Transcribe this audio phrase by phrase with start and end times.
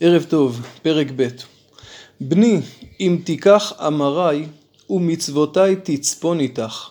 [0.00, 1.28] ערב טוב, פרק ב'
[2.20, 2.60] בני,
[3.00, 4.46] אם תיקח אמרי
[4.90, 6.88] ומצוותי תצפון איתך,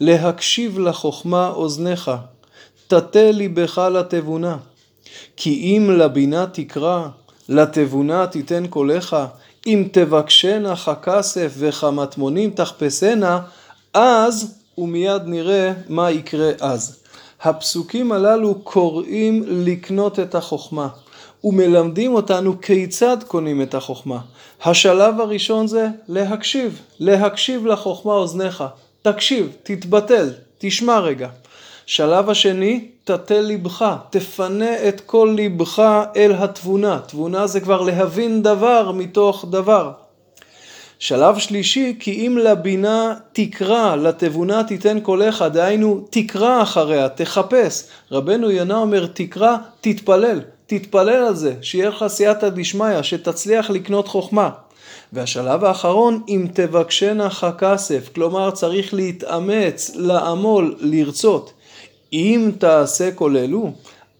[0.00, 2.10] להקשיב לחוכמה אוזניך,
[2.86, 4.56] תטה ליבך לתבונה.
[5.36, 7.08] כי אם לבינה תקרא,
[7.48, 9.16] לתבונה תיתן קולך,
[9.66, 13.40] אם תבקשנה ככסף וכמטמונים תחפשנה,
[13.94, 17.01] אז ומיד נראה מה יקרה אז.
[17.42, 20.88] הפסוקים הללו קוראים לקנות את החוכמה.
[21.44, 24.18] ומלמדים אותנו כיצד קונים את החוכמה.
[24.64, 28.64] השלב הראשון זה להקשיב, להקשיב לחוכמה אוזניך.
[29.02, 31.28] תקשיב, תתבטל, תשמע רגע.
[31.86, 35.82] שלב השני, תטה ליבך, תפנה את כל ליבך
[36.16, 36.98] אל התבונה.
[37.06, 39.90] תבונה זה כבר להבין דבר מתוך דבר.
[41.02, 47.84] שלב שלישי, כי אם לבינה תקרא, לתבונה תיתן קולך, דהיינו תקרא אחריה, תחפש.
[48.12, 50.40] רבנו יונה אומר תקרא, תתפלל.
[50.66, 54.50] תתפלל על זה, שיהיה לך סייעתא דשמיא, שתצליח לקנות חוכמה.
[55.12, 61.52] והשלב האחרון, אם תבקשנה ככסף, כלומר צריך להתאמץ, לעמול, לרצות.
[62.12, 63.72] אם תעשה כל אלו,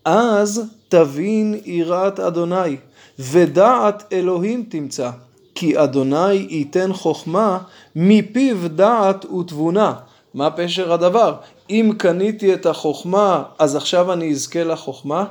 [0.05, 2.77] אז תבין יראת אדוני,
[3.19, 5.11] ודעת אלוהים תמצא.
[5.55, 7.59] כי אדוני ייתן חוכמה,
[7.97, 9.95] מפיו דעת ותבונה.
[10.35, 11.35] מה פשר הדבר?
[11.71, 15.25] אם קניתי את החוכמה, אז עכשיו אני אזכה לחוכמה?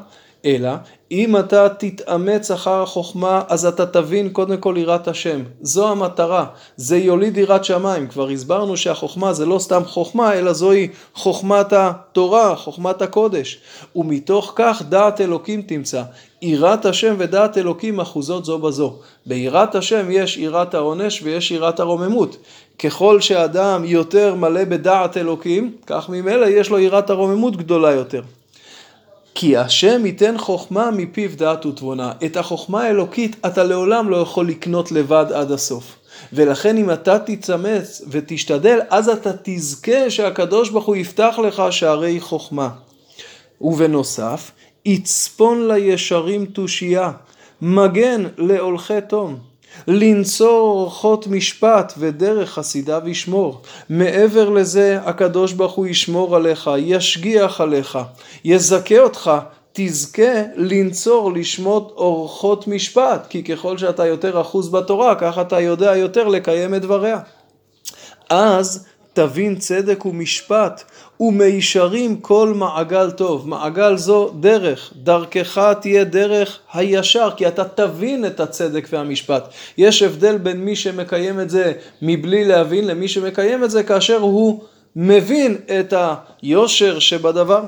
[0.46, 0.72] אלא
[1.12, 5.42] אם אתה תתאמץ אחר החוכמה, אז אתה תבין קודם כל יראת השם.
[5.62, 6.46] זו המטרה,
[6.78, 8.08] זה יוליד יראת שמיים.
[8.08, 13.60] כבר הסברנו שהחוכמה זה לא סתם חוכמה, אלא זוהי חוכמת התורה, חוכמת הקודש.
[13.96, 16.04] ומתוך כך דעת אלוקים תמצא.
[16.42, 18.94] יראת השם ודעת אלוקים אחוזות זו בזו.
[19.26, 22.38] ביראת השם יש יראת העונש ויש יראת הרוממות.
[22.80, 28.22] ככל שאדם יותר מלא בדעת אלוקים, כך ממילא יש לו יראת הרוממות גדולה יותר.
[29.36, 32.12] כי השם ייתן חוכמה מפיו דעת ותבונה.
[32.26, 35.96] את החוכמה האלוקית אתה לעולם לא יכול לקנות לבד עד הסוף.
[36.34, 42.70] ולכן אם אתה תצמץ ותשתדל, אז אתה תזכה שהקדוש ברוך הוא יפתח לך שערי חוכמה.
[43.62, 44.52] ובנוסף,
[44.86, 47.12] יצפון לישרים תושייה,
[47.62, 49.51] מגן להולכי תום.
[49.88, 53.62] לנצור אורחות משפט ודרך חסידיו ישמור.
[53.90, 58.00] מעבר לזה הקדוש ברוך הוא ישמור עליך, ישגיח עליך,
[58.46, 59.32] יזכה אותך,
[59.74, 66.28] תזכה לנצור לשמות אורחות משפט, כי ככל שאתה יותר אחוז בתורה, ככה אתה יודע יותר
[66.28, 67.20] לקיים את דבריה.
[68.30, 70.84] אז תבין צדק ומשפט,
[71.20, 73.48] ומישרים כל מעגל טוב.
[73.48, 79.44] מעגל זו דרך, דרכך תהיה דרך הישר, כי אתה תבין את הצדק והמשפט.
[79.78, 84.64] יש הבדל בין מי שמקיים את זה מבלי להבין, למי שמקיים את זה כאשר הוא
[84.96, 85.94] מבין את
[86.44, 87.62] היושר שבדבר.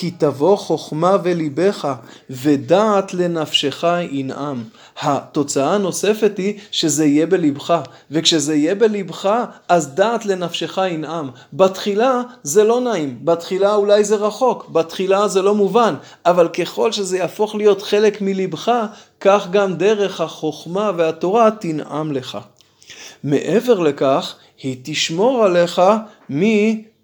[0.00, 1.94] כי תבוא חוכמה וליבך
[2.30, 4.64] ודעת לנפשך ינעם.
[5.00, 11.30] התוצאה הנוספת היא שזה יהיה בליבך, וכשזה יהיה בליבך אז דעת לנפשך ינעם.
[11.52, 15.94] בתחילה זה לא נעים, בתחילה אולי זה רחוק, בתחילה זה לא מובן,
[16.26, 18.86] אבל ככל שזה יהפוך להיות חלק מליבך,
[19.20, 22.38] כך גם דרך החוכמה והתורה תנעם לך.
[23.24, 25.82] מעבר לכך, היא תשמור עליך
[26.30, 26.42] מ...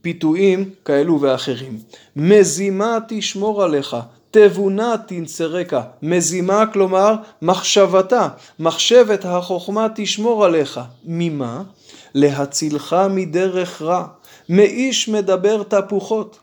[0.04, 1.78] פיתויים כאלו ואחרים.
[2.16, 3.96] מזימה תשמור עליך,
[4.30, 5.82] תבונה תנצרקה.
[6.02, 8.28] מזימה כלומר מחשבתה,
[8.58, 10.80] מחשבת החוכמה תשמור עליך.
[11.04, 11.62] ממה?
[12.14, 14.06] להצילך מדרך רע,
[14.48, 16.38] מאיש מדבר תפוחות.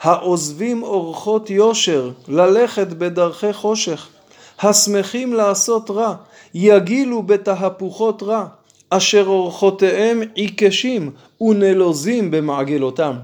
[0.00, 4.08] העוזבים אורחות יושר, ללכת בדרכי חושך.
[4.60, 6.14] השמחים לעשות רע,
[6.54, 8.46] יגילו בתהפוכות רע.
[8.90, 13.16] אשר אורחותיהם עיקשים ונלוזים במעגלותם.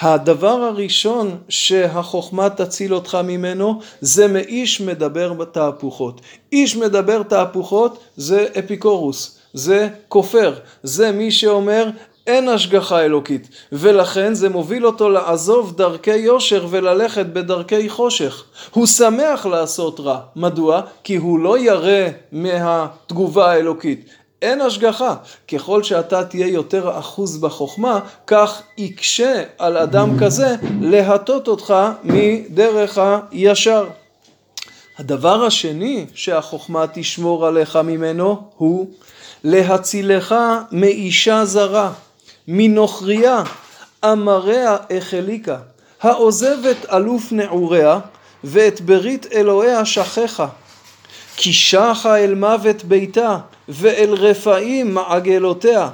[0.00, 6.20] הדבר הראשון שהחוכמה תציל אותך ממנו זה מאיש מדבר בתהפוכות.
[6.52, 11.90] איש מדבר תהפוכות זה אפיקורוס, זה כופר, זה מי שאומר
[12.26, 18.44] אין השגחה אלוקית, ולכן זה מוביל אותו לעזוב דרכי יושר וללכת בדרכי חושך.
[18.70, 20.20] הוא שמח לעשות רע.
[20.36, 20.80] מדוע?
[21.04, 24.08] כי הוא לא ירא מהתגובה האלוקית,
[24.42, 25.14] אין השגחה.
[25.52, 31.74] ככל שאתה תהיה יותר אחוז בחוכמה, כך יקשה על אדם כזה להטות אותך
[32.04, 32.98] מדרך
[33.30, 33.88] הישר.
[34.98, 38.90] הדבר השני שהחוכמה תשמור עליך ממנו הוא
[39.44, 40.34] להצילך
[40.72, 41.92] מאישה זרה,
[42.48, 43.42] מנוכריה,
[44.04, 45.56] אמריה החליקה,
[46.02, 47.98] העוזבת אלוף נעוריה
[48.44, 50.46] ואת ברית אלוהיה שכחה.
[51.36, 53.38] כי שחה אל מוות ביתה
[53.68, 55.88] ואל רפאים מעגלותיה.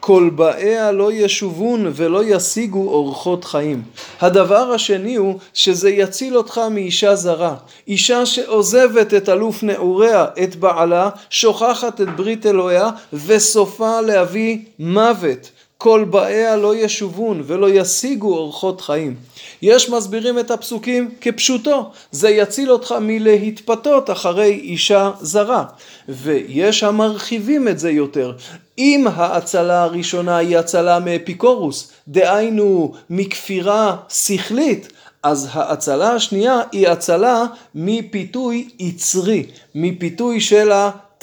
[0.00, 3.82] כל באיה לא ישובון ולא ישיגו אורחות חיים.
[4.20, 7.54] הדבר השני הוא שזה יציל אותך מאישה זרה.
[7.88, 15.50] אישה שעוזבת את אלוף נעוריה, את בעלה, שוכחת את ברית אלוהיה וסופה להביא מוות.
[15.82, 19.16] כל באיה לא ישובון ולא ישיגו אורחות חיים.
[19.62, 25.64] יש מסבירים את הפסוקים כפשוטו, זה יציל אותך מלהתפתות אחרי אישה זרה.
[26.08, 28.32] ויש המרחיבים את זה יותר.
[28.78, 34.92] אם ההצלה הראשונה היא הצלה מאפיקורוס, דהיינו מכפירה שכלית,
[35.22, 37.44] אז ההצלה השנייה היא הצלה
[37.74, 40.72] מפיתוי יצרי, מפיתוי של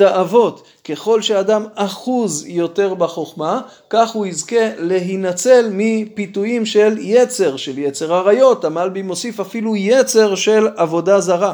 [0.01, 0.63] התאוות.
[0.83, 8.65] ככל שאדם אחוז יותר בחוכמה, כך הוא יזכה להינצל מפיתויים של יצר, של יצר עריות,
[8.65, 11.53] המלבי מוסיף אפילו יצר של עבודה זרה.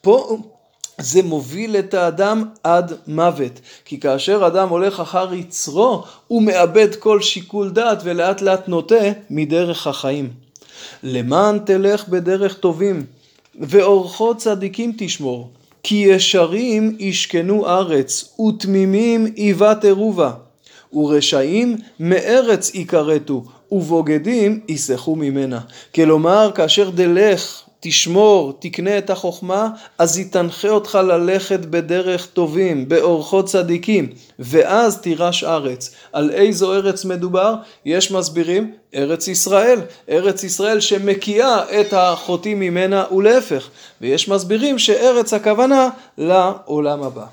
[0.00, 0.38] פה
[1.00, 7.20] זה מוביל את האדם עד מוות, כי כאשר אדם הולך אחר יצרו, הוא מאבד כל
[7.20, 10.30] שיקול דעת ולאט לאט נוטה מדרך החיים.
[11.02, 13.06] למען תלך בדרך טובים,
[13.60, 15.50] ואורחות צדיקים תשמור.
[15.82, 20.32] כי ישרים ישכנו ארץ, ותמימים יבטרו בה,
[20.92, 25.60] ורשעים מארץ יכרתו, ובוגדים יסחו ממנה.
[25.94, 33.46] כלומר, כאשר דלך תשמור, תקנה את החוכמה, אז היא תנחה אותך ללכת בדרך טובים, באורחות
[33.46, 34.08] צדיקים,
[34.38, 35.94] ואז תירש ארץ.
[36.12, 37.54] על איזו ארץ מדובר?
[37.84, 39.80] יש מסבירים, ארץ ישראל.
[40.10, 43.68] ארץ ישראל שמקיאה את החוטאים ממנה ולהפך.
[44.00, 45.88] ויש מסבירים שארץ הכוונה
[46.18, 47.24] לעולם הבא.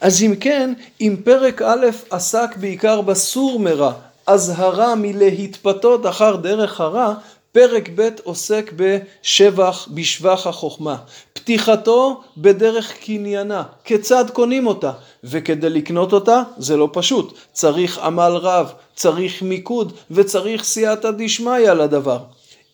[0.00, 3.92] אז אם כן, אם פרק א' עסק בעיקר בסור מרע,
[4.26, 7.14] אזהרה מלהתפתות אחר דרך הרע,
[7.52, 10.96] פרק ב' עוסק בשבח, בשבח החוכמה.
[11.32, 14.92] פתיחתו בדרך קניינה, כיצד קונים אותה,
[15.24, 22.18] וכדי לקנות אותה זה לא פשוט, צריך עמל רב, צריך מיקוד וצריך סייעתא דשמיא לדבר.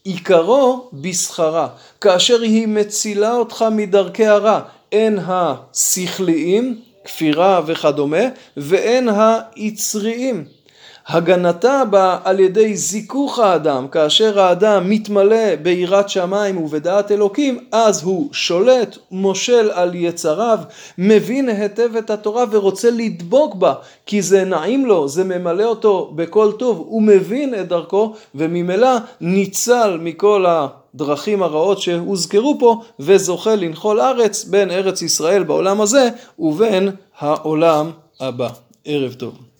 [0.04, 1.68] עיקרו בשכרה,
[2.00, 4.60] כאשר היא מצילה אותך מדרכי הרע,
[4.92, 8.22] הן השכליים, כפירה וכדומה,
[8.56, 10.55] והן היצריים.
[11.08, 18.28] הגנתה באה על ידי זיכוך האדם, כאשר האדם מתמלא ביראת שמיים ובדעת אלוקים, אז הוא
[18.32, 20.58] שולט, מושל על יצריו,
[20.98, 23.74] מבין היטב את התורה ורוצה לדבוק בה,
[24.06, 29.98] כי זה נעים לו, זה ממלא אותו בכל טוב, הוא מבין את דרכו, וממילא ניצל
[30.02, 36.08] מכל הדרכים הרעות שהוזכרו פה, וזוכה לנחול ארץ בין ארץ ישראל בעולם הזה
[36.38, 38.48] ובין העולם הבא.
[38.84, 39.45] ערב טוב.